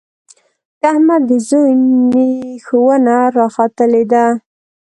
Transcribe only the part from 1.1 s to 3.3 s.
د زوی نېښونه